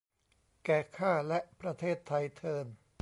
[0.65, 2.67] แก่ข้าและประเทศไทยเทอญ